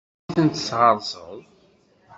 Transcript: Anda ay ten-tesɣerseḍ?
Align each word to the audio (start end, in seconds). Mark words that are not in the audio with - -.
Anda 0.27 0.31
ay 0.31 0.35
ten-tesɣerseḍ? 0.37 1.37